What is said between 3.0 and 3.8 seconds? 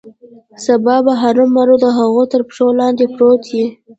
پروت یې.